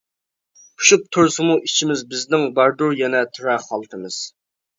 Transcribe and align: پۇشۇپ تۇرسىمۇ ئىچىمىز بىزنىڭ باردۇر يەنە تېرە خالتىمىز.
پۇشۇپ 0.77 1.03
تۇرسىمۇ 1.17 1.57
ئىچىمىز 1.67 2.01
بىزنىڭ 2.15 2.47
باردۇر 2.57 2.97
يەنە 3.03 3.23
تېرە 3.37 3.61
خالتىمىز. 3.69 4.21